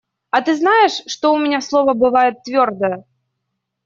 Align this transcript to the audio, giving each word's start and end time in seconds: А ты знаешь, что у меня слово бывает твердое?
А 0.31 0.41
ты 0.41 0.55
знаешь, 0.55 0.97
что 1.05 1.31
у 1.31 1.37
меня 1.37 1.61
слово 1.61 1.93
бывает 1.93 2.41
твердое? 2.41 3.05